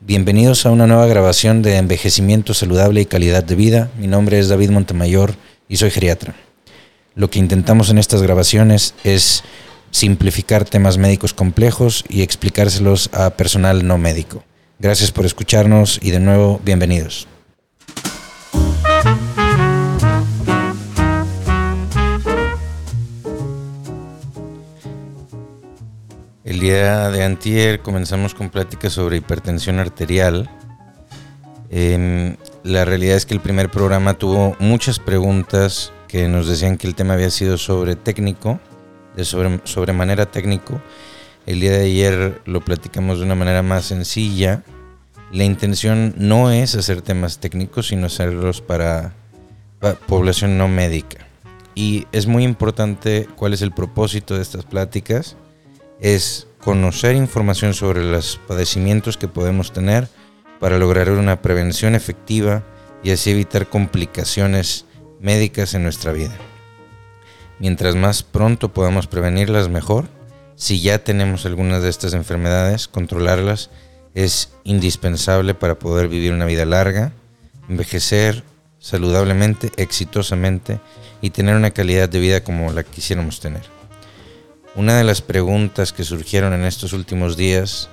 Bienvenidos 0.00 0.66
a 0.66 0.70
una 0.70 0.86
nueva 0.86 1.06
grabación 1.06 1.62
de 1.62 1.76
Envejecimiento 1.76 2.52
Saludable 2.52 3.00
y 3.00 3.06
Calidad 3.06 3.42
de 3.42 3.54
Vida. 3.54 3.90
Mi 3.98 4.06
nombre 4.06 4.38
es 4.38 4.48
David 4.48 4.70
Montemayor 4.70 5.34
y 5.68 5.76
soy 5.76 5.90
geriatra. 5.90 6.34
Lo 7.14 7.30
que 7.30 7.38
intentamos 7.38 7.88
en 7.90 7.98
estas 7.98 8.20
grabaciones 8.20 8.94
es 9.04 9.44
simplificar 9.90 10.64
temas 10.64 10.98
médicos 10.98 11.32
complejos 11.32 12.04
y 12.08 12.22
explicárselos 12.22 13.08
a 13.12 13.30
personal 13.30 13.86
no 13.86 13.96
médico. 13.96 14.44
Gracias 14.78 15.10
por 15.10 15.24
escucharnos 15.24 15.98
y 16.02 16.10
de 16.10 16.20
nuevo 16.20 16.60
bienvenidos. 16.64 17.26
El 26.44 26.60
día 26.60 27.08
de 27.08 27.24
antier 27.24 27.80
comenzamos 27.80 28.34
con 28.34 28.50
pláticas 28.50 28.92
sobre 28.92 29.16
hipertensión 29.16 29.78
arterial. 29.78 30.50
Em, 31.70 32.36
la 32.62 32.84
realidad 32.84 33.16
es 33.16 33.24
que 33.24 33.32
el 33.32 33.40
primer 33.40 33.70
programa 33.70 34.18
tuvo 34.18 34.54
muchas 34.58 34.98
preguntas 34.98 35.90
que 36.06 36.28
nos 36.28 36.46
decían 36.46 36.76
que 36.76 36.86
el 36.86 36.94
tema 36.94 37.14
había 37.14 37.30
sido 37.30 37.56
sobre 37.56 37.96
técnico, 37.96 38.60
sobre, 39.22 39.58
sobremanera 39.64 40.26
técnico. 40.26 40.82
El 41.46 41.60
día 41.60 41.72
de 41.72 41.86
ayer 41.86 42.42
lo 42.44 42.62
platicamos 42.62 43.20
de 43.20 43.24
una 43.24 43.36
manera 43.36 43.62
más 43.62 43.86
sencilla. 43.86 44.62
La 45.32 45.44
intención 45.44 46.14
no 46.18 46.50
es 46.50 46.74
hacer 46.74 47.00
temas 47.00 47.38
técnicos, 47.38 47.88
sino 47.88 48.04
hacerlos 48.04 48.60
para 48.60 49.14
población 50.06 50.58
no 50.58 50.68
médica. 50.68 51.26
Y 51.74 52.06
es 52.12 52.26
muy 52.26 52.44
importante 52.44 53.26
cuál 53.34 53.54
es 53.54 53.62
el 53.62 53.72
propósito 53.72 54.36
de 54.36 54.42
estas 54.42 54.66
pláticas 54.66 55.38
es 56.00 56.46
conocer 56.60 57.14
información 57.14 57.74
sobre 57.74 58.02
los 58.02 58.40
padecimientos 58.48 59.16
que 59.16 59.28
podemos 59.28 59.72
tener 59.72 60.08
para 60.60 60.78
lograr 60.78 61.10
una 61.10 61.42
prevención 61.42 61.94
efectiva 61.94 62.62
y 63.02 63.10
así 63.10 63.30
evitar 63.30 63.68
complicaciones 63.68 64.86
médicas 65.20 65.74
en 65.74 65.82
nuestra 65.82 66.12
vida. 66.12 66.36
Mientras 67.58 67.94
más 67.94 68.22
pronto 68.22 68.72
podamos 68.72 69.06
prevenirlas 69.06 69.68
mejor, 69.68 70.06
si 70.56 70.80
ya 70.80 70.98
tenemos 70.98 71.46
algunas 71.46 71.82
de 71.82 71.90
estas 71.90 72.14
enfermedades, 72.14 72.88
controlarlas 72.88 73.70
es 74.14 74.52
indispensable 74.64 75.54
para 75.54 75.78
poder 75.78 76.08
vivir 76.08 76.32
una 76.32 76.46
vida 76.46 76.64
larga, 76.64 77.12
envejecer 77.68 78.42
saludablemente, 78.78 79.72
exitosamente 79.76 80.78
y 81.20 81.30
tener 81.30 81.56
una 81.56 81.70
calidad 81.70 82.08
de 82.08 82.20
vida 82.20 82.44
como 82.44 82.72
la 82.72 82.84
quisiéramos 82.84 83.40
tener. 83.40 83.62
Una 84.76 84.98
de 84.98 85.04
las 85.04 85.22
preguntas 85.22 85.92
que 85.92 86.02
surgieron 86.02 86.52
en 86.52 86.64
estos 86.64 86.92
últimos 86.94 87.36
días 87.36 87.88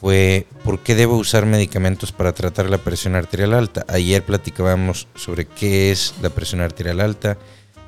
fue 0.00 0.46
¿por 0.64 0.78
qué 0.78 0.94
debo 0.94 1.18
usar 1.18 1.44
medicamentos 1.44 2.12
para 2.12 2.32
tratar 2.32 2.70
la 2.70 2.78
presión 2.78 3.14
arterial 3.14 3.52
alta? 3.52 3.84
Ayer 3.88 4.24
platicábamos 4.24 5.06
sobre 5.14 5.44
qué 5.44 5.90
es 5.90 6.14
la 6.22 6.30
presión 6.30 6.62
arterial 6.62 7.00
alta. 7.00 7.36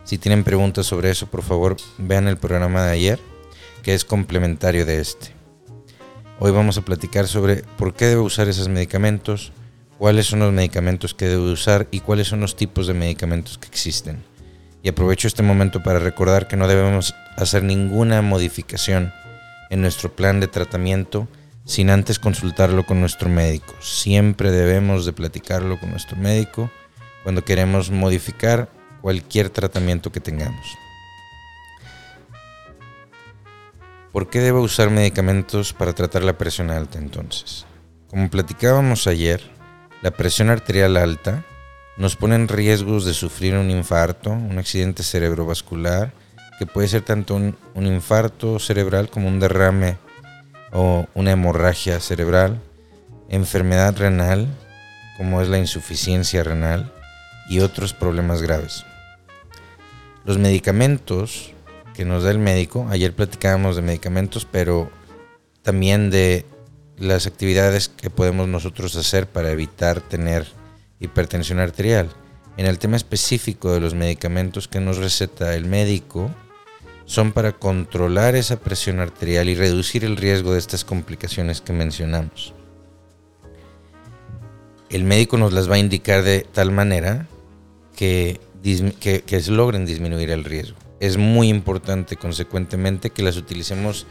Si 0.05 0.19
tienen 0.19 0.45
preguntas 0.45 0.85
sobre 0.85 1.11
eso, 1.11 1.29
por 1.29 1.43
favor, 1.43 1.79
vean 1.97 2.29
el 2.29 2.37
programa 2.37 2.85
de 2.85 2.91
ayer, 2.91 3.19
que 3.83 3.95
es 3.95 4.05
complementario 4.05 4.85
de 4.85 5.01
este. 5.01 5.29
Hoy 6.41 6.51
vamos 6.51 6.77
a 6.77 6.83
platicar 6.83 7.27
sobre 7.27 7.63
por 7.79 7.95
qué 7.95 8.05
debo 8.05 8.25
usar 8.25 8.49
esos 8.49 8.69
medicamentos, 8.69 9.51
cuáles 9.97 10.27
son 10.27 10.41
los 10.41 10.53
medicamentos 10.53 11.15
que 11.15 11.25
debo 11.25 11.45
usar 11.45 11.89
y 11.91 12.01
cuáles 12.01 12.29
son 12.29 12.41
los 12.41 12.55
tipos 12.55 12.87
de 12.87 12.93
medicamentos 12.93 13.57
que 13.57 13.69
existen. 13.69 14.23
Y 14.83 14.89
aprovecho 14.89 15.29
este 15.29 15.43
momento 15.43 15.83
para 15.83 15.99
recordar 15.99 16.49
que 16.49 16.57
no 16.57 16.67
debemos 16.67 17.15
hacer 17.37 17.63
ninguna 17.63 18.23
modificación 18.23 19.13
en 19.69 19.83
nuestro 19.83 20.15
plan 20.15 20.41
de 20.41 20.49
tratamiento 20.49 21.29
sin 21.65 21.91
antes 21.91 22.19
consultarlo 22.19 22.85
con 22.85 23.01
nuestro 23.01 23.29
médico. 23.29 23.75
Siempre 23.81 24.51
debemos 24.51 25.07
de 25.07 25.13
platicarlo 25.13 25.79
con 25.79 25.91
nuestro 25.91 26.17
médico 26.17 26.71
cuando 27.23 27.45
queremos 27.45 27.91
modificar 27.91 28.69
cualquier 29.01 29.51
tratamiento 29.51 30.11
que 30.11 30.21
tengamos. 30.21 30.67
¿Por 34.13 34.29
qué 34.29 34.41
debo 34.41 34.61
usar 34.61 34.91
medicamentos 34.91 35.73
para 35.73 35.93
tratar 35.93 36.25
la 36.25 36.37
presión 36.37 36.71
alta 36.71 36.99
entonces? 36.99 37.67
Como 38.09 38.29
platicábamos 38.29 39.07
ayer, 39.07 39.41
la 40.03 40.11
presión 40.11 40.51
arterial 40.51 40.97
alta 40.97 41.45
nos 41.97 42.17
pone 42.17 42.35
en 42.35 42.49
riesgos 42.49 43.05
de 43.05 43.15
sufrir 43.15 43.55
un 43.55 43.71
infarto, 43.71 44.31
un 44.31 44.59
accidente 44.59 45.03
cerebrovascular, 45.03 46.13
que 46.59 46.67
puede 46.67 46.89
ser 46.89 47.03
tanto 47.03 47.35
un, 47.35 47.57
infarto 47.75 48.59
cerebral 48.59 49.09
como 49.09 49.29
un 49.29 49.41
derrame 49.41 49.97
o 50.73 51.07
una 51.15 51.33
hemorragia 51.33 52.01
cerebral, 52.01 52.61
enfermedad 53.29 53.97
renal, 53.97 54.47
como 55.17 55.41
es 55.41 55.49
la 55.49 55.59
insuficiencia 55.59 56.43
renal, 56.45 56.93
y 57.49 57.61
otros 57.61 57.95
problemas 57.95 58.43
graves. 58.43 58.85
Los 60.25 60.39
medicamentos 60.39 61.53
que 61.95 62.05
nos 62.05 62.23
da 62.23 62.31
el 62.31 62.39
médico, 62.39 62.87
ayer 62.91 63.15
platicábamos 63.15 63.77
de 63.77 63.83
medicamentos, 63.83 64.47
pero 64.51 64.91
también 65.63 66.11
de 66.11 66.45
las 66.99 67.27
actividades 67.27 67.89
que 67.89 68.11
podemos 68.11 68.49
nosotros 68.49 68.95
hacer 68.97 69.27
para 69.27 69.51
evitar 69.51 70.01
tener 70.01 70.47
hipertensión 71.01 71.59
arterial. 71.59 72.11
En 72.57 72.67
el 72.67 72.79
tema 72.79 72.97
específico 72.97 73.73
de 73.73 73.81
los 73.81 73.95
medicamentos 73.95 74.69
que 74.69 74.81
nos 74.81 74.99
receta 74.99 75.55
el 75.57 75.65
médico, 75.65 76.31
son 77.11 77.33
para 77.33 77.51
controlar 77.51 78.37
esa 78.37 78.61
presión 78.61 79.01
arterial 79.01 79.49
y 79.49 79.57
reducir 79.57 80.05
el 80.05 80.17
riesgo 80.17 80.53
de 80.53 80.61
estas 80.61 80.85
complicaciones 80.85 81.61
que 81.61 81.73
mencionamos. 81.73 82.55
El 84.91 85.03
médico 85.03 85.37
nos 85.37 85.53
las 85.53 85.69
va 85.69 85.75
a 85.75 85.79
indicar 85.79 86.23
de 86.23 86.47
tal 86.53 86.71
manera 86.71 87.27
que, 87.97 88.41
que, 89.01 89.43
logren 89.49 89.87
disminuir 89.87 90.31
el 90.31 90.45
riesgo. 90.45 90.79
Es 91.01 91.17
muy 91.17 91.49
importante, 91.49 92.15
consecuentemente, 92.15 93.11
que 93.11 93.25
las 93.25 93.37
utilicemos 93.37 94.07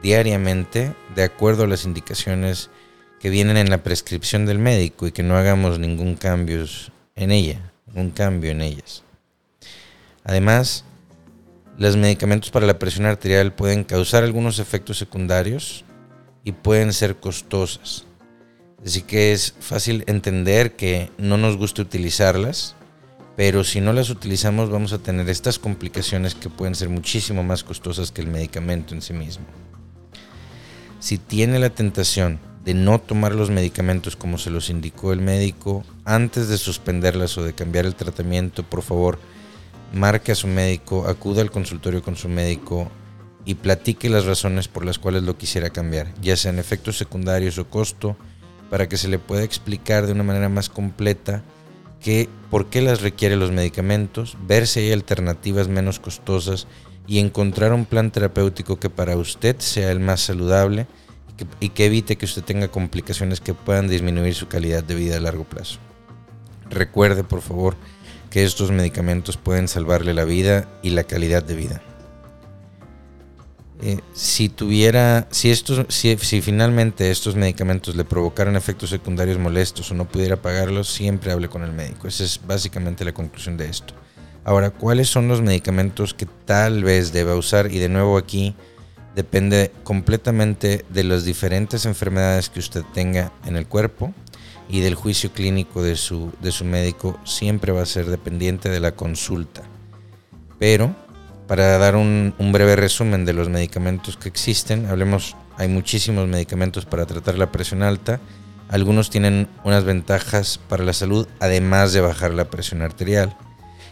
diariamente 0.00 0.94
de 1.16 1.24
acuerdo 1.24 1.64
a 1.64 1.66
las 1.66 1.84
indicaciones 1.84 2.70
que 3.20 3.30
vienen 3.30 3.56
en 3.56 3.70
la 3.70 3.82
prescripción 3.82 4.46
del 4.46 4.58
médico 4.58 5.06
y 5.06 5.12
que 5.12 5.22
no 5.22 5.36
hagamos 5.36 5.78
ningún 5.78 6.16
cambio 6.16 6.64
en 7.16 7.30
ella, 7.30 7.72
un 7.94 8.10
cambio 8.10 8.50
en 8.50 8.60
ellas. 8.60 9.02
Además, 10.24 10.84
los 11.76 11.96
medicamentos 11.96 12.50
para 12.50 12.66
la 12.66 12.78
presión 12.78 13.06
arterial 13.06 13.52
pueden 13.52 13.84
causar 13.84 14.24
algunos 14.24 14.58
efectos 14.58 14.98
secundarios 14.98 15.84
y 16.44 16.52
pueden 16.52 16.92
ser 16.92 17.16
costosas. 17.16 18.04
Así 18.84 19.02
que 19.02 19.32
es 19.32 19.54
fácil 19.60 20.04
entender 20.06 20.76
que 20.76 21.10
no 21.16 21.38
nos 21.38 21.56
gusta 21.56 21.82
utilizarlas, 21.82 22.76
pero 23.36 23.64
si 23.64 23.80
no 23.80 23.92
las 23.92 24.10
utilizamos 24.10 24.70
vamos 24.70 24.92
a 24.92 24.98
tener 24.98 25.28
estas 25.28 25.58
complicaciones 25.58 26.34
que 26.34 26.50
pueden 26.50 26.74
ser 26.74 26.90
muchísimo 26.90 27.42
más 27.42 27.64
costosas 27.64 28.12
que 28.12 28.20
el 28.20 28.28
medicamento 28.28 28.94
en 28.94 29.02
sí 29.02 29.12
mismo. 29.12 29.46
Si 31.00 31.18
tiene 31.18 31.58
la 31.58 31.70
tentación 31.70 32.38
de 32.64 32.74
no 32.74 32.98
tomar 32.98 33.34
los 33.34 33.50
medicamentos 33.50 34.16
como 34.16 34.38
se 34.38 34.50
los 34.50 34.70
indicó 34.70 35.12
el 35.12 35.20
médico, 35.20 35.84
antes 36.04 36.48
de 36.48 36.56
suspenderlas 36.56 37.36
o 37.36 37.44
de 37.44 37.52
cambiar 37.52 37.84
el 37.84 37.94
tratamiento, 37.94 38.62
por 38.62 38.82
favor, 38.82 39.18
marque 39.92 40.32
a 40.32 40.34
su 40.34 40.46
médico, 40.46 41.06
acuda 41.06 41.42
al 41.42 41.50
consultorio 41.50 42.02
con 42.02 42.16
su 42.16 42.28
médico 42.28 42.90
y 43.44 43.56
platique 43.56 44.08
las 44.08 44.24
razones 44.24 44.68
por 44.68 44.86
las 44.86 44.98
cuales 44.98 45.24
lo 45.24 45.36
quisiera 45.36 45.70
cambiar, 45.70 46.08
ya 46.22 46.36
sean 46.36 46.58
efectos 46.58 46.96
secundarios 46.96 47.58
o 47.58 47.68
costo, 47.68 48.16
para 48.70 48.88
que 48.88 48.96
se 48.96 49.08
le 49.08 49.18
pueda 49.18 49.42
explicar 49.42 50.06
de 50.06 50.12
una 50.12 50.24
manera 50.24 50.48
más 50.48 50.70
completa 50.70 51.42
que, 52.00 52.28
por 52.50 52.66
qué 52.66 52.80
las 52.80 53.02
requiere 53.02 53.36
los 53.36 53.52
medicamentos, 53.52 54.38
ver 54.46 54.66
si 54.66 54.80
hay 54.80 54.92
alternativas 54.92 55.68
menos 55.68 56.00
costosas 56.00 56.66
y 57.06 57.18
encontrar 57.18 57.74
un 57.74 57.84
plan 57.84 58.10
terapéutico 58.10 58.80
que 58.80 58.88
para 58.88 59.16
usted 59.16 59.56
sea 59.58 59.92
el 59.92 60.00
más 60.00 60.22
saludable 60.22 60.86
y 61.60 61.70
que 61.70 61.86
evite 61.86 62.16
que 62.16 62.26
usted 62.26 62.44
tenga 62.44 62.68
complicaciones 62.68 63.40
que 63.40 63.54
puedan 63.54 63.88
disminuir 63.88 64.34
su 64.34 64.48
calidad 64.48 64.84
de 64.84 64.94
vida 64.94 65.16
a 65.16 65.20
largo 65.20 65.44
plazo. 65.44 65.78
Recuerde, 66.70 67.24
por 67.24 67.42
favor, 67.42 67.76
que 68.30 68.44
estos 68.44 68.70
medicamentos 68.70 69.36
pueden 69.36 69.68
salvarle 69.68 70.14
la 70.14 70.24
vida 70.24 70.68
y 70.82 70.90
la 70.90 71.04
calidad 71.04 71.42
de 71.42 71.54
vida. 71.54 71.82
Eh, 73.82 74.00
si 74.14 74.48
tuviera, 74.48 75.26
si, 75.30 75.50
estos, 75.50 75.84
si, 75.88 76.16
finalmente 76.16 77.10
estos 77.10 77.36
medicamentos 77.36 77.96
le 77.96 78.04
provocaran 78.04 78.56
efectos 78.56 78.90
secundarios 78.90 79.38
molestos 79.38 79.90
o 79.90 79.94
no 79.94 80.06
pudiera 80.06 80.36
pagarlos, 80.36 80.92
siempre 80.92 81.32
hable 81.32 81.48
con 81.48 81.62
el 81.64 81.72
médico. 81.72 82.08
Esa 82.08 82.24
es 82.24 82.40
básicamente 82.46 83.04
la 83.04 83.12
conclusión 83.12 83.56
de 83.56 83.68
esto. 83.68 83.94
Ahora, 84.44 84.70
¿cuáles 84.70 85.08
son 85.08 85.28
los 85.28 85.42
medicamentos 85.42 86.14
que 86.14 86.26
tal 86.26 86.84
vez 86.84 87.12
deba 87.12 87.34
usar? 87.34 87.72
Y 87.72 87.78
de 87.78 87.88
nuevo 87.88 88.16
aquí 88.16 88.54
depende 89.14 89.72
completamente 89.84 90.84
de 90.88 91.04
las 91.04 91.24
diferentes 91.24 91.86
enfermedades 91.86 92.48
que 92.48 92.58
usted 92.58 92.82
tenga 92.92 93.32
en 93.44 93.56
el 93.56 93.66
cuerpo 93.66 94.12
y 94.68 94.80
del 94.80 94.94
juicio 94.94 95.30
clínico 95.32 95.82
de 95.82 95.96
su, 95.96 96.32
de 96.40 96.50
su 96.50 96.64
médico 96.64 97.18
siempre 97.24 97.72
va 97.72 97.82
a 97.82 97.86
ser 97.86 98.06
dependiente 98.06 98.68
de 98.68 98.80
la 98.80 98.92
consulta. 98.92 99.62
Pero, 100.58 100.94
para 101.46 101.78
dar 101.78 101.96
un, 101.96 102.34
un, 102.38 102.52
breve 102.52 102.74
resumen 102.76 103.24
de 103.24 103.34
los 103.34 103.48
medicamentos 103.48 104.16
que 104.16 104.28
existen, 104.28 104.86
hablemos, 104.86 105.36
hay 105.58 105.68
muchísimos 105.68 106.26
medicamentos 106.26 106.86
para 106.86 107.06
tratar 107.06 107.38
la 107.38 107.52
presión 107.52 107.82
alta. 107.82 108.20
Algunos 108.68 109.10
tienen 109.10 109.48
unas 109.62 109.84
ventajas 109.84 110.58
para 110.68 110.84
la 110.84 110.94
salud, 110.94 111.28
además 111.40 111.92
de 111.92 112.00
bajar 112.00 112.32
la 112.32 112.46
presión 112.46 112.80
arterial. 112.80 113.36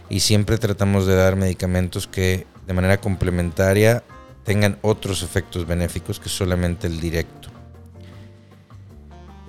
Y 0.08 0.20
siempre 0.20 0.58
tratamos 0.58 1.06
de 1.06 1.14
dar 1.14 1.36
medicamentos 1.36 2.06
que 2.06 2.46
de 2.66 2.72
manera 2.72 3.00
complementaria 3.00 4.02
tengan 4.44 4.78
otros 4.82 5.22
efectos 5.22 5.66
benéficos 5.66 6.18
que 6.20 6.28
solamente 6.28 6.86
el 6.86 7.00
directo. 7.00 7.48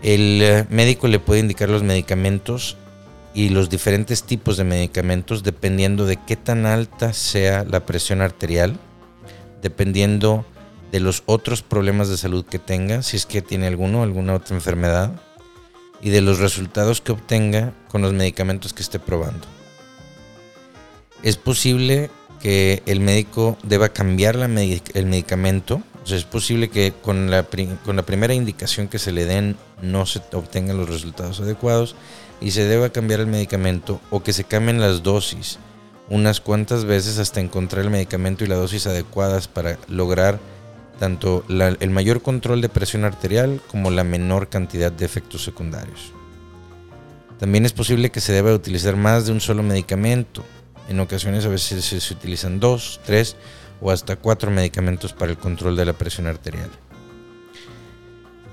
El 0.02 0.42
eh, 0.42 0.66
médico 0.70 1.08
le 1.08 1.20
puede 1.20 1.40
indicar 1.40 1.70
los 1.70 1.84
medicamentos 1.84 2.78
y 3.34 3.50
los 3.50 3.70
diferentes 3.70 4.24
tipos 4.24 4.58
de 4.58 4.64
medicamentos 4.64 5.44
dependiendo 5.44 6.06
de 6.06 6.18
qué 6.18 6.36
tan 6.36 6.66
alta 6.66 7.14
sea 7.14 7.64
la 7.64 7.86
presión 7.86 8.22
arterial, 8.22 8.78
dependiendo 9.62 10.46
de 10.92 11.00
los 11.00 11.24
otros 11.26 11.64
problemas 11.64 12.10
de 12.10 12.18
salud 12.18 12.46
que 12.46 12.60
tenga, 12.60 13.02
si 13.02 13.18
es 13.18 13.26
que 13.26 13.42
tiene 13.42 13.66
alguno, 13.66 14.04
alguna 14.04 14.36
otra 14.36 14.56
enfermedad, 14.56 15.12
y 16.02 16.10
de 16.10 16.22
los 16.22 16.40
resultados 16.40 17.02
que 17.02 17.14
obtenga 17.14 17.74
con 17.88 18.02
los 18.02 18.14
medicamentos 18.14 18.74
que 18.74 18.84
esté 18.84 19.00
probando. 19.00 19.48
Es 21.24 21.38
posible 21.38 22.12
que 22.44 22.84
el 22.88 23.00
médico 23.00 23.58
deba 23.64 23.88
cambiar 23.88 24.36
el 24.36 25.06
medicamento, 25.06 25.82
es 26.06 26.26
posible 26.26 26.70
que 26.70 26.92
con 27.02 27.32
la 27.32 27.44
primera 27.48 28.34
indicación 28.34 28.90
que 28.90 29.00
se 29.00 29.14
le 29.14 29.24
den 29.24 29.56
no 29.82 30.06
se 30.06 30.20
obtengan 30.34 30.76
los 30.76 30.90
resultados 30.90 31.40
adecuados 31.40 31.96
y 32.42 32.52
se 32.52 32.66
deba 32.66 32.90
cambiar 32.90 33.22
el 33.22 33.28
medicamento 33.28 34.02
o 34.10 34.24
que 34.24 34.34
se 34.34 34.44
cambien 34.44 34.82
las 34.82 35.04
dosis 35.04 35.58
unas 36.10 36.42
cuantas 36.42 36.84
veces 36.84 37.18
hasta 37.18 37.40
encontrar 37.40 37.86
el 37.86 37.92
medicamento 37.92 38.44
y 38.44 38.48
la 38.48 38.56
dosis 38.56 38.88
adecuadas 38.88 39.48
para 39.48 39.80
lograr 39.88 40.38
tanto 41.00 41.46
el 41.48 41.90
mayor 41.92 42.22
control 42.22 42.60
de 42.60 42.68
presión 42.68 43.06
arterial 43.06 43.62
como 43.68 43.90
la 43.90 44.04
menor 44.04 44.50
cantidad 44.50 44.92
de 44.92 45.06
efectos 45.06 45.46
secundarios. 45.46 46.12
También 47.40 47.66
es 47.66 47.72
posible 47.72 48.10
que 48.10 48.20
se 48.20 48.34
deba 48.34 48.54
utilizar 48.54 48.98
más 48.98 49.28
de 49.28 49.32
un 49.32 49.40
solo 49.40 49.64
medicamento. 49.64 50.44
En 50.90 51.00
ocasiones 51.00 51.46
a 51.46 51.50
veces 51.50 51.84
se 51.86 52.14
utilizan 52.14 52.60
dos, 52.60 53.00
tres 53.06 53.36
o 53.82 53.92
hasta 53.92 54.16
cuatro 54.16 54.52
medicamentos 54.52 55.14
para 55.14 55.32
el 55.32 55.38
control 55.38 55.76
de 55.76 55.86
la 55.86 55.94
presión 55.94 56.28
arterial. 56.28 56.70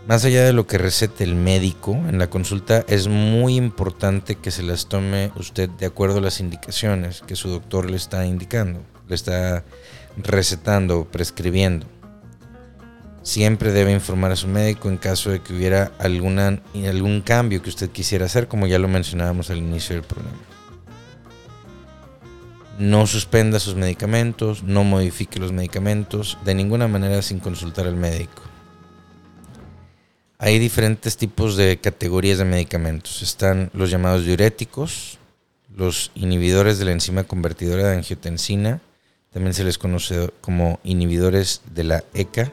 Más 0.06 0.24
allá 0.24 0.44
de 0.44 0.52
lo 0.52 0.66
que 0.66 0.78
recete 0.78 1.22
el 1.22 1.36
médico 1.36 1.92
en 1.92 2.18
la 2.18 2.28
consulta, 2.28 2.84
es 2.88 3.06
muy 3.06 3.56
importante 3.56 4.34
que 4.34 4.50
se 4.50 4.62
las 4.62 4.86
tome 4.86 5.30
usted 5.36 5.68
de 5.68 5.86
acuerdo 5.86 6.18
a 6.18 6.22
las 6.22 6.40
indicaciones 6.40 7.20
que 7.20 7.36
su 7.36 7.48
doctor 7.48 7.88
le 7.88 7.96
está 7.96 8.26
indicando, 8.26 8.80
le 9.08 9.14
está 9.14 9.62
recetando 10.16 11.00
o 11.00 11.04
prescribiendo. 11.04 11.86
Siempre 13.22 13.70
debe 13.70 13.92
informar 13.92 14.32
a 14.32 14.36
su 14.36 14.48
médico 14.48 14.88
en 14.88 14.96
caso 14.96 15.30
de 15.30 15.42
que 15.42 15.52
hubiera 15.52 15.92
algún 15.98 17.22
cambio 17.24 17.62
que 17.62 17.68
usted 17.68 17.90
quisiera 17.90 18.24
hacer, 18.24 18.48
como 18.48 18.66
ya 18.66 18.78
lo 18.78 18.88
mencionábamos 18.88 19.50
al 19.50 19.58
inicio 19.58 19.94
del 19.94 20.04
programa. 20.04 20.38
No 22.80 23.06
suspenda 23.06 23.60
sus 23.60 23.74
medicamentos, 23.74 24.62
no 24.62 24.84
modifique 24.84 25.38
los 25.38 25.52
medicamentos, 25.52 26.38
de 26.46 26.54
ninguna 26.54 26.88
manera 26.88 27.20
sin 27.20 27.38
consultar 27.38 27.86
al 27.86 27.94
médico. 27.94 28.40
Hay 30.38 30.58
diferentes 30.58 31.18
tipos 31.18 31.58
de 31.58 31.78
categorías 31.78 32.38
de 32.38 32.46
medicamentos. 32.46 33.20
Están 33.20 33.70
los 33.74 33.90
llamados 33.90 34.24
diuréticos, 34.24 35.18
los 35.76 36.10
inhibidores 36.14 36.78
de 36.78 36.86
la 36.86 36.92
enzima 36.92 37.24
convertidora 37.24 37.86
de 37.86 37.98
angiotensina, 37.98 38.80
también 39.30 39.52
se 39.52 39.64
les 39.64 39.76
conoce 39.76 40.30
como 40.40 40.80
inhibidores 40.82 41.60
de 41.74 41.84
la 41.84 42.04
ECA, 42.14 42.50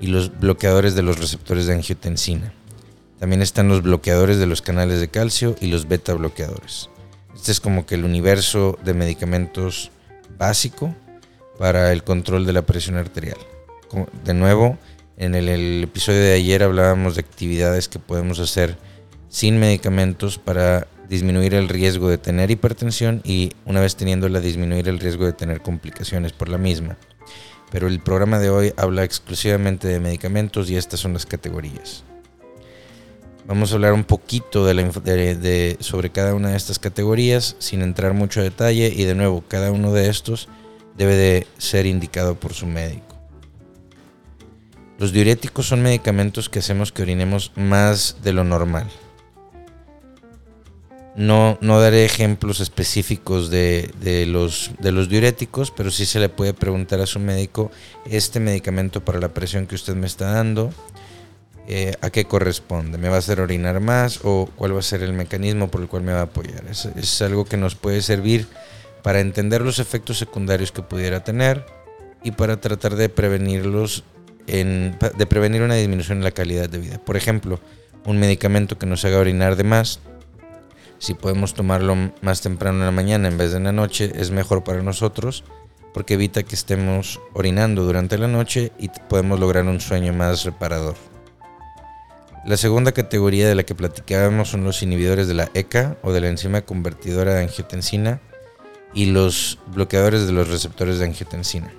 y 0.00 0.08
los 0.08 0.36
bloqueadores 0.36 0.96
de 0.96 1.02
los 1.02 1.20
receptores 1.20 1.68
de 1.68 1.74
angiotensina. 1.74 2.52
También 3.20 3.40
están 3.40 3.68
los 3.68 3.82
bloqueadores 3.82 4.38
de 4.38 4.46
los 4.46 4.62
canales 4.62 4.98
de 4.98 5.06
calcio 5.06 5.54
y 5.60 5.68
los 5.68 5.86
beta 5.86 6.12
bloqueadores. 6.12 6.90
Este 7.46 7.52
es 7.52 7.60
como 7.60 7.86
que 7.86 7.94
el 7.94 8.04
universo 8.04 8.76
de 8.84 8.92
medicamentos 8.92 9.92
básico 10.36 10.92
para 11.60 11.92
el 11.92 12.02
control 12.02 12.44
de 12.44 12.52
la 12.52 12.62
presión 12.62 12.96
arterial. 12.96 13.36
De 14.24 14.34
nuevo, 14.34 14.76
en 15.16 15.36
el, 15.36 15.48
el, 15.48 15.84
episodio 15.84 16.22
de 16.22 16.32
ayer 16.32 16.64
hablábamos 16.64 17.14
de 17.14 17.20
actividades 17.20 17.86
que 17.86 18.00
podemos 18.00 18.40
hacer 18.40 18.76
sin 19.28 19.60
medicamentos 19.60 20.38
para 20.38 20.88
disminuir 21.08 21.54
el 21.54 21.68
riesgo 21.68 22.08
de 22.08 22.18
tener 22.18 22.50
hipertensión 22.50 23.20
y 23.22 23.52
una 23.64 23.80
vez 23.80 23.94
teniéndola 23.94 24.40
disminuir 24.40 24.88
el 24.88 24.98
riesgo 24.98 25.24
de 25.24 25.32
tener 25.32 25.60
complicaciones 25.62 26.32
por 26.32 26.48
la 26.48 26.58
misma 26.58 26.96
pero 27.70 27.88
el 27.88 28.00
programa 28.00 28.38
de 28.38 28.50
hoy 28.50 28.72
habla 28.76 29.04
exclusivamente 29.04 29.88
de 29.88 30.00
medicamentos 30.00 30.70
y 30.70 30.76
estas 30.76 31.00
son 31.00 31.12
las 31.12 31.26
categorías. 31.26 32.04
Vamos 33.46 33.70
a 33.70 33.76
hablar 33.76 33.92
un 33.92 34.02
poquito 34.02 34.66
de 34.66 35.76
sobre 35.78 36.10
cada 36.10 36.34
una 36.34 36.50
de 36.50 36.56
estas 36.56 36.80
categorías 36.80 37.54
sin 37.60 37.82
entrar 37.82 38.12
mucho 38.12 38.40
a 38.40 38.42
detalle 38.42 38.92
y 38.94 39.04
de 39.04 39.14
nuevo, 39.14 39.44
cada 39.46 39.70
uno 39.70 39.92
de 39.92 40.08
estos 40.08 40.48
debe 40.96 41.14
de 41.14 41.46
ser 41.56 41.86
indicado 41.86 42.34
por 42.34 42.54
su 42.54 42.66
médico. 42.66 43.14
Los 44.98 45.12
diuréticos 45.12 45.68
son 45.68 45.82
medicamentos 45.82 46.48
que 46.48 46.58
hacemos 46.58 46.90
que 46.90 47.02
orinemos 47.02 47.52
más 47.54 48.16
de 48.24 48.32
lo 48.32 48.42
normal. 48.42 48.88
No, 51.14 51.56
no 51.60 51.80
daré 51.80 52.04
ejemplos 52.04 52.60
específicos 52.60 53.48
de, 53.48 54.24
los, 54.28 54.72
de 54.80 54.92
los 54.92 55.08
diuréticos, 55.08 55.70
pero 55.70 55.90
sí 55.90 56.04
se 56.04 56.18
le 56.18 56.28
puede 56.28 56.52
preguntar 56.52 57.00
a 57.00 57.06
su 57.06 57.20
médico 57.20 57.70
este 58.06 58.40
medicamento 58.40 59.04
para 59.04 59.20
la 59.20 59.32
presión 59.32 59.66
que 59.66 59.76
usted 59.76 59.94
me 59.94 60.06
está 60.06 60.32
dando, 60.32 60.72
eh, 61.68 61.94
a 62.00 62.10
qué 62.10 62.24
corresponde, 62.24 62.98
me 62.98 63.08
va 63.08 63.16
a 63.16 63.18
hacer 63.18 63.40
orinar 63.40 63.80
más 63.80 64.20
o 64.22 64.48
cuál 64.56 64.74
va 64.74 64.80
a 64.80 64.82
ser 64.82 65.02
el 65.02 65.12
mecanismo 65.12 65.68
por 65.68 65.80
el 65.80 65.88
cual 65.88 66.02
me 66.02 66.12
va 66.12 66.20
a 66.20 66.24
apoyar. 66.24 66.64
Es, 66.70 66.86
es 66.86 67.22
algo 67.22 67.44
que 67.44 67.56
nos 67.56 67.74
puede 67.74 68.02
servir 68.02 68.46
para 69.02 69.20
entender 69.20 69.62
los 69.62 69.78
efectos 69.78 70.18
secundarios 70.18 70.72
que 70.72 70.82
pudiera 70.82 71.24
tener 71.24 71.64
y 72.22 72.32
para 72.32 72.60
tratar 72.60 72.96
de 72.96 73.08
prevenirlos, 73.08 74.04
en, 74.46 74.96
de 75.16 75.26
prevenir 75.26 75.62
una 75.62 75.74
disminución 75.74 76.18
en 76.18 76.24
la 76.24 76.32
calidad 76.32 76.68
de 76.68 76.78
vida. 76.78 76.98
Por 77.04 77.16
ejemplo, 77.16 77.60
un 78.04 78.18
medicamento 78.18 78.78
que 78.78 78.86
nos 78.86 79.04
haga 79.04 79.18
orinar 79.18 79.56
de 79.56 79.64
más 79.64 80.00
si 80.98 81.14
podemos 81.14 81.54
tomarlo 81.54 81.94
más 82.22 82.40
temprano 82.40 82.78
en 82.78 82.86
la 82.86 82.90
mañana 82.90 83.28
en 83.28 83.36
vez 83.36 83.50
de 83.50 83.58
en 83.58 83.64
la 83.64 83.72
noche, 83.72 84.12
es 84.14 84.30
mejor 84.30 84.64
para 84.64 84.82
nosotros 84.82 85.44
porque 85.92 86.14
evita 86.14 86.42
que 86.42 86.54
estemos 86.54 87.20
orinando 87.32 87.84
durante 87.84 88.18
la 88.18 88.28
noche 88.28 88.72
y 88.78 88.90
podemos 89.08 89.40
lograr 89.40 89.64
un 89.64 89.80
sueño 89.80 90.12
más 90.12 90.44
reparador. 90.44 90.94
La 92.46 92.56
segunda 92.56 92.92
categoría 92.92 93.48
de 93.48 93.56
la 93.56 93.64
que 93.64 93.74
platicábamos 93.74 94.50
son 94.50 94.62
los 94.62 94.80
inhibidores 94.82 95.26
de 95.26 95.34
la 95.34 95.50
ECA 95.54 95.96
o 96.02 96.12
de 96.12 96.20
la 96.20 96.28
enzima 96.28 96.62
convertidora 96.62 97.34
de 97.34 97.42
angiotensina 97.42 98.20
y 98.94 99.06
los 99.06 99.58
bloqueadores 99.66 100.26
de 100.26 100.32
los 100.32 100.48
receptores 100.48 101.00
de 101.00 101.06
angiotensina. 101.06 101.72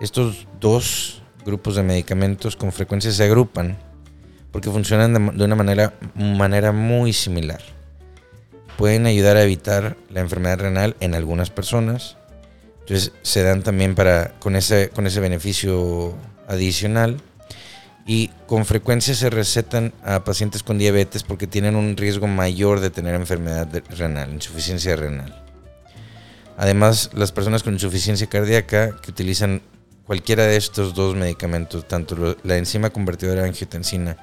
Estos 0.00 0.46
dos 0.60 1.22
grupos 1.44 1.74
de 1.74 1.82
medicamentos 1.82 2.54
con 2.54 2.70
frecuencia 2.70 3.10
se 3.10 3.24
agrupan 3.24 3.76
porque 4.52 4.70
funcionan 4.70 5.36
de 5.36 5.44
una 5.44 5.56
manera, 5.56 6.72
muy 6.72 7.12
similar 7.12 7.60
pueden 8.76 9.06
ayudar 9.06 9.36
a 9.36 9.42
evitar 9.42 9.96
la 10.10 10.20
enfermedad 10.20 10.58
renal 10.58 10.96
en 11.00 11.14
algunas 11.14 11.50
personas. 11.50 12.16
Entonces 12.80 13.12
se 13.22 13.42
dan 13.42 13.62
también 13.62 13.94
para, 13.94 14.32
con, 14.38 14.56
ese, 14.56 14.90
con 14.90 15.06
ese 15.06 15.20
beneficio 15.20 16.14
adicional. 16.48 17.20
Y 18.04 18.28
con 18.46 18.64
frecuencia 18.64 19.14
se 19.14 19.30
recetan 19.30 19.92
a 20.02 20.24
pacientes 20.24 20.62
con 20.62 20.78
diabetes 20.78 21.22
porque 21.22 21.46
tienen 21.46 21.76
un 21.76 21.96
riesgo 21.96 22.26
mayor 22.26 22.80
de 22.80 22.90
tener 22.90 23.14
enfermedad 23.14 23.68
renal, 23.90 24.32
insuficiencia 24.32 24.96
renal. 24.96 25.44
Además, 26.56 27.10
las 27.14 27.32
personas 27.32 27.62
con 27.62 27.74
insuficiencia 27.74 28.26
cardíaca 28.26 28.96
que 29.00 29.10
utilizan 29.10 29.62
cualquiera 30.06 30.44
de 30.46 30.56
estos 30.56 30.94
dos 30.94 31.14
medicamentos, 31.14 31.86
tanto 31.86 32.36
la 32.42 32.56
enzima 32.56 32.90
convertidora 32.90 33.42
de 33.42 33.48
angiotensina 33.48 34.16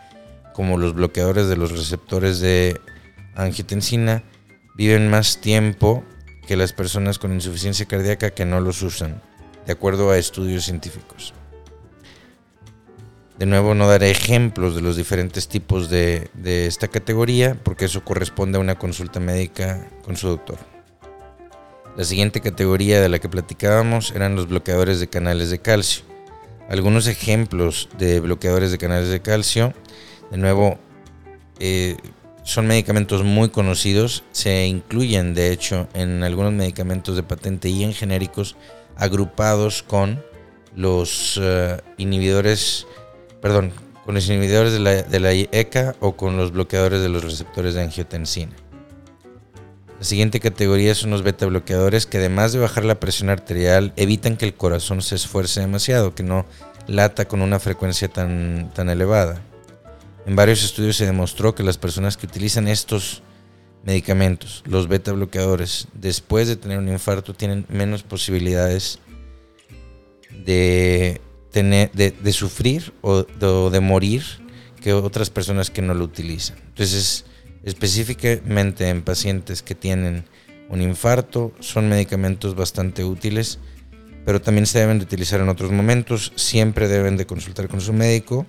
como 0.54 0.78
los 0.78 0.94
bloqueadores 0.94 1.48
de 1.48 1.56
los 1.56 1.72
receptores 1.72 2.40
de 2.40 2.80
angiotensina, 3.36 4.24
viven 4.76 5.10
más 5.10 5.40
tiempo 5.40 6.04
que 6.48 6.58
las 6.58 6.74
personas 6.74 7.18
con 7.18 7.34
insuficiencia 7.34 7.86
cardíaca 7.86 8.32
que 8.32 8.46
no 8.46 8.60
los 8.60 8.82
usan, 8.82 9.22
de 9.66 9.72
acuerdo 9.72 10.12
a 10.12 10.18
estudios 10.18 10.66
científicos. 10.66 11.34
De 13.40 13.46
nuevo 13.46 13.74
no 13.74 13.88
daré 13.88 14.12
ejemplos 14.12 14.76
de 14.76 14.82
los 14.82 14.98
diferentes 14.98 15.48
tipos 15.48 15.90
de, 15.90 16.30
esta 16.44 16.90
categoría 16.90 17.56
porque 17.64 17.86
eso 17.86 18.04
corresponde 18.04 18.58
a 18.58 18.62
una 18.62 18.76
consulta 18.76 19.22
médica 19.22 19.88
con 20.04 20.18
su 20.18 20.28
doctor. 20.28 20.58
La 21.96 22.04
siguiente 22.04 22.42
categoría 22.42 23.00
de 23.00 23.08
la 23.08 23.20
que 23.20 23.30
platicábamos 23.30 24.12
eran 24.12 24.36
los 24.36 24.50
bloqueadores 24.50 25.00
de 25.00 25.08
canales 25.08 25.52
de 25.52 25.60
calcio. 25.60 26.04
Algunos 26.70 27.08
ejemplos 27.08 27.88
de 27.98 28.20
bloqueadores 28.20 28.72
de 28.72 28.78
canales 28.78 29.08
de 29.08 29.22
calcio, 29.22 29.74
de 30.32 30.38
nuevo, 30.38 30.78
eh, 31.60 31.96
son 32.44 32.68
medicamentos 32.68 33.24
muy 33.24 33.48
conocidos, 33.48 34.26
se 34.34 34.68
incluyen 34.68 35.34
de 35.34 35.54
hecho 35.54 35.88
en 35.94 36.24
algunos 36.24 36.52
medicamentos 36.52 37.16
de 37.16 37.24
patente 37.24 37.70
y 37.70 37.86
en 37.86 37.94
genéricos 37.94 38.58
agrupados 38.98 39.82
con 39.82 40.22
los 40.76 41.40
eh, 41.42 41.78
inhibidores, 41.98 42.86
perdón, 43.42 43.72
con 44.06 44.16
los 44.16 44.28
inhibidores 44.28 44.74
de 44.74 44.80
la, 44.80 45.04
de 45.04 45.50
ECA 45.52 45.96
o 46.00 46.16
con 46.16 46.38
los 46.38 46.52
bloqueadores 46.52 47.02
de 47.02 47.10
los 47.10 47.24
receptores 47.24 47.76
de 47.76 47.84
angiotensina. 47.84 48.54
La 50.00 50.06
siguiente 50.06 50.40
categoría 50.40 50.96
son 50.96 51.12
los 51.12 51.24
beta 51.24 51.46
bloqueadores 51.46 52.06
que 52.06 52.18
además 52.18 52.54
de 52.54 52.60
bajar 52.60 52.86
la 52.86 53.00
presión 53.00 53.30
arterial 53.30 53.94
evitan 53.98 54.38
que 54.38 54.46
el 54.46 54.54
corazón 54.54 55.02
se 55.02 55.16
esfuerce 55.16 55.60
demasiado, 55.60 56.16
que 56.16 56.24
no 56.24 56.46
lata 56.88 57.28
con 57.28 57.42
una 57.42 57.60
frecuencia 57.60 58.08
tan, 58.08 58.72
tan 58.74 58.90
elevada. 58.90 59.42
En 60.26 60.36
varios 60.36 60.64
estudios 60.64 60.96
se 60.96 61.06
demostró 61.06 61.54
que 61.54 61.64
las 61.64 61.78
personas 61.78 62.16
que 62.18 62.26
utilizan 62.26 62.68
estos 62.68 63.24
medicamentos, 63.84 64.64
los 64.66 64.88
beta 64.88 65.12
bloqueadores, 65.12 65.88
después 65.94 66.48
de 66.48 66.56
tener 66.56 66.78
un 66.78 66.90
infarto 66.90 67.34
tienen 67.34 67.66
menos 67.70 68.04
posibilidades 68.04 69.00
de, 70.32 71.22
de, 71.54 72.34
sufrir 72.34 72.94
o 73.02 73.24
de, 73.24 73.80
morir 73.80 74.24
que 74.82 74.94
otras 74.94 75.30
personas 75.30 75.70
que 75.70 75.82
no 75.82 75.94
lo 75.94 76.04
utilizan. 76.06 76.58
Entonces, 76.70 77.26
específicamente 77.64 78.90
en 78.90 79.02
pacientes 79.02 79.62
que 79.62 79.76
tienen 79.76 80.26
un 80.70 80.82
infarto, 80.82 81.52
son 81.60 81.90
medicamentos 81.90 82.56
bastante 82.56 83.04
útiles, 83.04 83.60
pero 84.26 84.42
también 84.42 84.66
se 84.66 84.80
deben 84.80 85.00
de 85.00 85.06
utilizar 85.06 85.42
en 85.42 85.50
otros 85.50 85.72
momentos. 85.72 86.32
Siempre 86.36 86.88
deben 86.88 87.18
de 87.18 87.26
consultar 87.26 87.68
con 87.68 87.82
su 87.82 87.94
médico. 87.94 88.46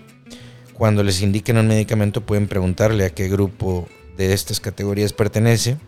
Cuando 0.75 1.03
les 1.03 1.23
indiquen 1.23 1.57
un 1.57 1.69
medicamento 1.69 2.21
pueden 2.21 2.49
preguntarle 2.49 3.05
a 3.05 3.11
qué 3.11 3.29
grupo 3.29 3.89
de 4.17 4.33
estas 4.33 4.61
categorías 4.61 5.13
pertenece 5.13 5.79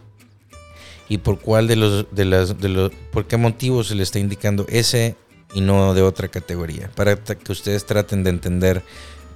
y 1.09 1.19
por 1.19 1.41
cuál 1.41 1.67
de 1.67 1.77
los 1.77 2.07
de 2.15 2.25
las 2.25 2.59
de 2.59 2.69
los 2.71 2.93
por 3.11 3.27
qué 3.27 3.37
motivo 3.37 3.85
se 3.85 3.95
le 3.95 4.03
está 4.03 4.19
indicando 4.19 4.65
ese 4.69 5.17
y 5.55 5.61
no 5.61 5.95
de 5.95 6.03
otra 6.03 6.29
categoría 6.29 6.91
para 6.95 7.17
que 7.17 7.53
ustedes 7.53 7.85
traten 7.87 8.25
de 8.25 8.31
entender 8.31 8.83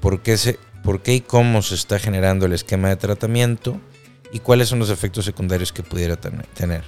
por 0.00 0.20
qué 0.20 0.36
se 0.36 0.58
por 0.82 1.02
qué 1.02 1.14
y 1.14 1.20
cómo 1.20 1.62
se 1.62 1.74
está 1.74 1.98
generando 1.98 2.46
el 2.46 2.52
esquema 2.52 2.88
de 2.88 2.96
tratamiento 2.96 3.80
y 4.32 4.38
cuáles 4.38 4.68
son 4.68 4.78
los 4.78 4.90
efectos 4.90 5.24
secundarios 5.24 5.72
que 5.72 5.82
pudiera 5.82 6.16
tener. 6.16 6.84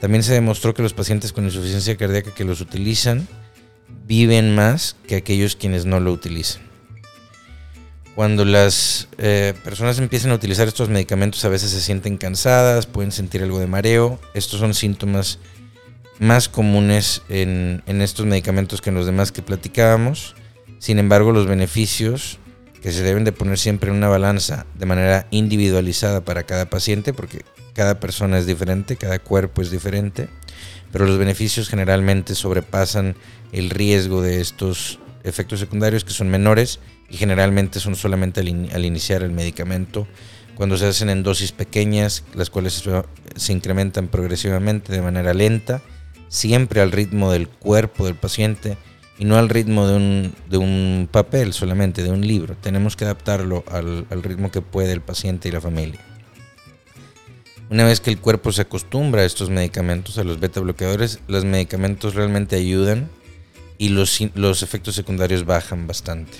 También 0.00 0.22
se 0.22 0.34
demostró 0.34 0.72
que 0.72 0.82
los 0.82 0.94
pacientes 0.94 1.32
con 1.32 1.44
insuficiencia 1.44 1.96
cardíaca 1.96 2.32
que 2.32 2.44
los 2.44 2.60
utilizan 2.60 3.26
viven 4.06 4.54
más 4.54 4.96
que 5.06 5.16
aquellos 5.16 5.56
quienes 5.56 5.84
no 5.84 5.98
lo 5.98 6.12
utilizan. 6.12 6.62
Cuando 8.14 8.44
las 8.44 9.08
eh, 9.18 9.54
personas 9.64 9.98
empiezan 9.98 10.30
a 10.32 10.34
utilizar 10.34 10.66
estos 10.66 10.88
medicamentos 10.88 11.44
a 11.44 11.48
veces 11.48 11.70
se 11.70 11.80
sienten 11.80 12.18
cansadas, 12.18 12.86
pueden 12.86 13.12
sentir 13.12 13.42
algo 13.42 13.60
de 13.60 13.66
mareo. 13.66 14.20
Estos 14.34 14.60
son 14.60 14.74
síntomas 14.74 15.38
más 16.18 16.48
comunes 16.48 17.22
en, 17.28 17.82
estos 17.86 18.26
medicamentos 18.26 18.80
que 18.80 18.90
en 18.90 18.96
los 18.96 19.06
demás 19.06 19.32
que 19.32 19.42
platicábamos. 19.42 20.34
Sin 20.78 20.98
embargo, 20.98 21.32
los 21.32 21.46
beneficios 21.46 22.38
que 22.82 22.92
se 22.92 23.02
deben 23.02 23.24
de 23.24 23.32
poner 23.32 23.58
siempre 23.58 23.90
en 23.90 23.96
una 23.96 24.08
balanza 24.08 24.66
de 24.78 24.86
manera 24.86 25.26
individualizada 25.30 26.20
para 26.20 26.44
cada 26.44 26.70
paciente, 26.70 27.12
porque 27.12 27.44
cada 27.74 28.00
persona 28.00 28.38
es 28.38 28.46
diferente, 28.46 28.96
cada 28.96 29.18
cuerpo 29.18 29.62
es 29.62 29.70
diferente, 29.70 30.28
pero 30.92 31.06
los 31.06 31.18
beneficios 31.18 31.68
generalmente 31.68 32.34
sobrepasan 32.34 33.16
el 33.52 33.70
riesgo 33.70 34.22
de 34.22 34.40
estos 34.40 34.98
efectos 35.24 35.60
secundarios 35.60 36.04
que 36.04 36.12
son 36.12 36.28
menores 36.28 36.80
y 37.10 37.16
generalmente 37.16 37.80
son 37.80 37.96
solamente 37.96 38.40
al, 38.40 38.84
iniciar 38.84 39.22
el 39.22 39.30
medicamento, 39.30 40.06
cuando 40.54 40.76
se 40.76 40.86
hacen 40.86 41.08
en 41.08 41.22
dosis 41.22 41.52
pequeñas, 41.52 42.24
las 42.34 42.50
cuales 42.50 42.82
se 43.36 43.52
incrementan 43.52 44.08
progresivamente 44.08 44.92
de 44.92 45.00
manera 45.00 45.32
lenta, 45.32 45.82
siempre 46.28 46.80
al 46.80 46.92
ritmo 46.92 47.32
del 47.32 47.48
cuerpo 47.48 48.06
del 48.06 48.14
paciente 48.14 48.76
y 49.18 49.24
no 49.24 49.36
al 49.36 49.48
ritmo 49.48 49.86
de 49.86 49.96
un, 49.96 50.34
de 50.48 50.58
un 50.58 51.08
papel 51.10 51.52
solamente, 51.52 52.02
de 52.02 52.10
un 52.10 52.26
libro. 52.26 52.56
Tenemos 52.60 52.96
que 52.96 53.04
adaptarlo 53.04 53.64
al, 53.70 54.06
al, 54.10 54.22
ritmo 54.22 54.50
que 54.50 54.62
puede 54.62 54.92
el 54.92 55.00
paciente 55.00 55.48
y 55.48 55.52
la 55.52 55.60
familia. 55.60 56.00
Una 57.70 57.84
vez 57.84 58.00
que 58.00 58.10
el 58.10 58.18
cuerpo 58.18 58.52
se 58.52 58.62
acostumbra 58.62 59.22
a 59.22 59.24
estos 59.24 59.50
medicamentos, 59.50 60.18
a 60.18 60.24
los 60.24 60.40
beta 60.40 60.60
bloqueadores, 60.60 61.20
los 61.26 61.44
medicamentos 61.44 62.14
realmente 62.14 62.56
ayudan 62.56 63.10
y 63.76 63.90
los, 63.90 64.18
los 64.34 64.62
efectos 64.62 64.94
secundarios 64.94 65.44
bajan 65.44 65.86
bastante. 65.86 66.38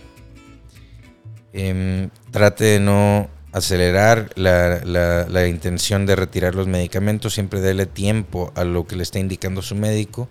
Em, 1.52 2.10
trate 2.30 2.64
de 2.64 2.80
no 2.80 3.28
acelerar 3.58 4.30
la, 4.34 4.80
la, 4.84 5.26
la 5.28 5.46
intención 5.46 6.06
de 6.06 6.16
retirar 6.16 6.54
los 6.54 6.66
medicamentos, 6.66 7.34
siempre 7.34 7.60
déle 7.60 7.86
tiempo 7.86 8.52
a 8.54 8.64
lo 8.64 8.86
que 8.86 8.96
le 8.96 9.02
está 9.02 9.18
indicando 9.18 9.62
su 9.62 9.74
médico 9.74 10.28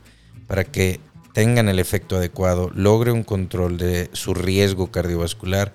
para 0.47 0.63
que 0.63 0.99
tengan 1.33 1.69
el 1.69 1.77
efecto 1.77 2.15
adecuado, 2.15 2.71
logre 2.73 3.11
un 3.11 3.23
control 3.23 3.77
de 3.77 4.09
su 4.13 4.33
riesgo 4.33 4.91
cardiovascular 4.91 5.71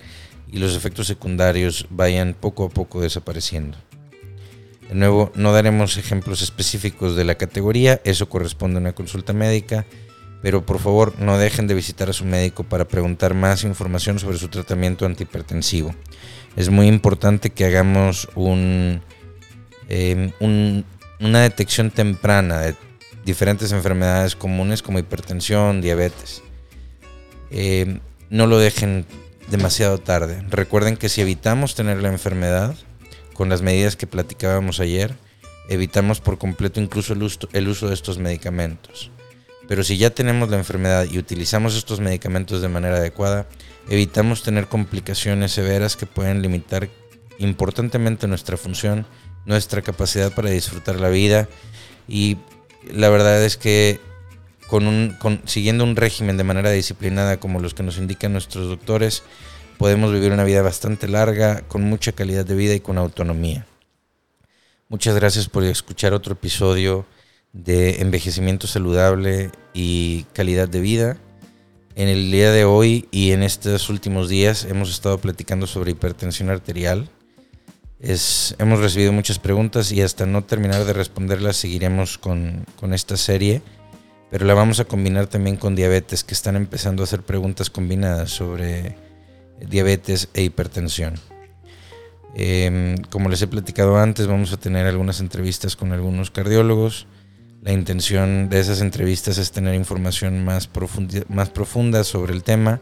y 0.51 0.57
los 0.57 0.75
efectos 0.75 1.07
secundarios 1.07 1.87
vayan 1.89 2.35
poco 2.39 2.65
a 2.65 2.69
poco 2.69 3.01
desapareciendo. 3.01 3.77
De 4.89 4.95
nuevo, 4.95 5.31
no 5.35 5.53
daremos 5.53 5.97
ejemplos 5.97 6.41
específicos 6.41 7.15
de 7.15 7.23
la 7.23 7.35
categoría, 7.35 8.01
eso 8.03 8.27
corresponde 8.29 8.77
a 8.77 8.81
una 8.81 8.91
consulta 8.93 9.33
médica, 9.33 9.85
pero 10.41 10.65
por 10.65 10.79
favor 10.79 11.13
no 11.19 11.37
dejen 11.37 11.67
de 11.67 11.73
visitar 11.73 12.09
a 12.09 12.13
su 12.13 12.25
médico 12.25 12.65
para 12.65 12.85
preguntar 12.85 13.33
más 13.33 13.63
información 13.63 14.19
sobre 14.19 14.37
su 14.37 14.49
tratamiento 14.49 15.05
antihipertensivo. 15.05 15.95
Es 16.55 16.69
muy 16.69 16.87
importante 16.87 17.49
que 17.49 17.65
hagamos 17.65 18.27
eh, 19.89 20.31
una 20.39 21.41
detección 21.41 21.89
temprana 21.89 22.59
de 22.59 22.75
diferentes 23.25 23.71
enfermedades 23.71 24.35
comunes 24.35 24.81
como 24.81 24.99
hipertensión, 24.99 25.81
diabetes. 25.81 26.43
Eh, 27.49 27.99
no 28.29 28.47
lo 28.47 28.59
dejen 28.59 29.05
demasiado 29.49 29.97
tarde. 29.97 30.43
Recuerden 30.49 30.97
que 30.97 31.09
si 31.09 31.21
evitamos 31.21 31.75
tener 31.75 32.01
la 32.01 32.09
enfermedad, 32.09 32.75
con 33.33 33.49
las 33.49 33.61
medidas 33.61 33.95
que 33.95 34.07
platicábamos 34.07 34.79
ayer, 34.79 35.15
evitamos 35.69 36.19
por 36.19 36.37
completo 36.37 36.79
incluso 36.79 37.13
el 37.13 37.23
uso, 37.23 37.49
el 37.51 37.67
uso 37.67 37.87
de 37.87 37.95
estos 37.95 38.19
medicamentos. 38.19 39.11
Pero 39.67 39.83
si 39.83 39.97
ya 39.97 40.09
tenemos 40.09 40.49
la 40.49 40.57
enfermedad 40.57 41.07
y 41.09 41.17
utilizamos 41.17 41.75
estos 41.75 41.99
medicamentos 41.99 42.61
de 42.61 42.67
manera 42.67 42.97
adecuada, 42.97 43.47
evitamos 43.89 44.43
tener 44.43 44.67
complicaciones 44.67 45.51
severas 45.51 45.95
que 45.95 46.05
pueden 46.05 46.41
limitar 46.41 46.89
importantemente 47.39 48.27
nuestra 48.27 48.57
función, 48.57 49.05
nuestra 49.45 49.81
capacidad 49.81 50.33
para 50.33 50.49
disfrutar 50.49 50.99
la 50.99 51.09
vida 51.09 51.47
y 52.07 52.37
la 52.91 53.09
verdad 53.09 53.43
es 53.43 53.57
que 53.57 53.99
con 54.67 54.87
un, 54.87 55.17
siguiendo 55.45 55.83
un 55.83 55.95
régimen 55.95 56.37
de 56.37 56.43
manera 56.43 56.71
disciplinada 56.71 57.39
como 57.39 57.59
los 57.59 57.73
que 57.73 57.83
nos 57.83 57.97
indican 57.97 58.33
nuestros 58.33 58.67
doctores, 58.67 59.23
podemos 59.77 60.11
vivir 60.11 60.31
una 60.31 60.43
vida 60.43 60.61
bastante 60.61 61.07
larga, 61.07 61.61
con 61.67 61.83
mucha 61.83 62.11
calidad 62.11 62.45
de 62.45 62.55
vida 62.55 62.73
y 62.73 62.79
con 62.79 62.97
autonomía. 62.97 63.65
Muchas 64.89 65.15
gracias 65.15 65.47
por 65.47 65.63
escuchar 65.63 66.13
otro 66.13 66.33
episodio 66.33 67.05
de 67.53 68.01
envejecimiento 68.01 68.67
saludable 68.67 69.51
y 69.73 70.23
calidad 70.33 70.67
de 70.67 70.81
vida. 70.81 71.17
En 71.95 72.09
el 72.09 72.31
día 72.31 72.51
de 72.51 72.65
hoy 72.65 73.07
y 73.11 73.31
en 73.31 73.43
estos 73.43 73.89
últimos 73.89 74.27
días 74.27 74.65
hemos 74.65 74.89
estado 74.89 75.19
platicando 75.19 75.67
sobre 75.67 75.91
hipertensión 75.91 76.49
arterial 76.49 77.09
hemos 78.59 78.79
recibido 78.79 79.13
muchas 79.13 79.39
preguntas 79.39 79.91
y 79.91 80.01
hasta 80.01 80.25
no 80.25 80.43
terminar 80.43 80.83
de 80.83 80.93
responderlas 80.93 81.55
seguiremos 81.55 82.17
con, 82.17 82.65
esta 82.91 83.15
serie, 83.15 83.61
pero 84.29 84.45
la 84.45 84.53
vamos 84.53 84.79
a 84.79 84.85
combinar 84.85 85.27
también 85.27 85.55
con 85.55 85.75
diabetes, 85.75 86.23
que 86.23 86.33
están 86.33 86.55
empezando 86.57 87.03
a 87.03 87.05
hacer 87.05 87.21
preguntas 87.21 87.69
combinadas 87.69 88.29
sobre 88.31 88.97
diabetes 89.61 90.27
e 90.33 90.43
hipertensión. 90.43 91.15
Em, 92.35 92.97
como 93.09 93.29
les 93.29 93.41
he 93.41 93.47
platicado 93.47 93.97
antes, 93.97 94.27
vamos 94.27 94.51
a 94.51 94.57
tener 94.57 94.85
algunas 94.85 95.21
entrevistas 95.21 95.75
con 95.75 95.93
algunos 95.93 96.29
cardiólogos. 96.29 97.07
La 97.63 97.71
intención 97.71 98.49
de 98.49 98.59
esas 98.59 98.81
entrevistas 98.81 99.37
es 99.37 99.53
tener 99.53 99.73
información 99.75 100.43
más, 100.43 100.69
más 101.29 101.49
profunda 101.49 102.03
sobre 102.03 102.33
el 102.33 102.43
tema, 102.43 102.81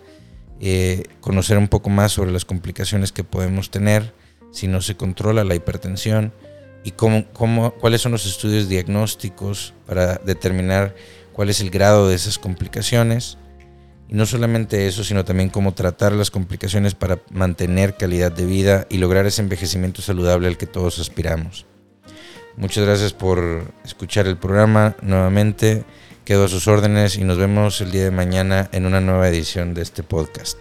eh, 0.60 1.04
conocer 1.20 1.60
un 1.60 1.68
poco 1.68 1.92
más 1.92 2.14
sobre 2.14 2.32
las 2.32 2.46
complicaciones 2.46 3.12
que 3.12 3.24
podemos 3.24 3.70
tener 3.70 4.12
si 4.52 4.68
no 4.68 4.82
se 4.82 4.98
controla 4.98 5.44
la 5.44 5.54
hipertensión 5.54 6.34
y 6.84 6.92
cómo, 6.92 7.26
cómo, 7.32 7.76
cuáles 7.76 8.02
son 8.02 8.12
los 8.12 8.26
estudios 8.26 8.70
diagnósticos 8.70 9.76
para 9.86 10.16
determinar 10.16 10.96
cuál 11.32 11.52
es 11.52 11.62
el 11.62 11.70
grado 11.70 12.10
de 12.10 12.16
esas 12.16 12.40
complicaciones. 12.40 13.38
Y 14.10 14.16
no 14.16 14.26
solamente 14.26 14.88
eso, 14.88 15.04
sino 15.04 15.24
también 15.24 15.50
cómo 15.50 15.76
tratar 15.76 16.14
las 16.14 16.32
complicaciones 16.32 16.96
para 16.96 17.20
mantener 17.30 17.98
calidad 17.98 18.32
de 18.32 18.48
vida 18.48 18.88
y 18.90 18.98
lograr 18.98 19.28
ese 19.28 19.44
envejecimiento 19.44 20.02
saludable 20.02 20.48
al 20.48 20.58
que 20.58 20.66
todos 20.66 20.98
aspiramos. 20.98 21.68
Muchas 22.58 22.86
gracias 22.86 23.14
por 23.14 23.64
escuchar 23.84 24.28
el 24.28 24.38
programa 24.38 24.96
nuevamente. 25.02 25.84
Quedo 26.26 26.46
a 26.46 26.50
sus 26.50 26.68
órdenes 26.68 27.18
y 27.18 27.24
nos 27.24 27.38
vemos 27.38 27.82
el 27.82 27.92
día 27.92 28.04
de 28.04 28.12
mañana 28.12 28.70
en 28.72 28.86
una 28.86 29.02
nueva 29.02 29.28
edición 29.28 29.74
de 29.74 29.82
este 29.82 30.04
podcast. 30.04 30.58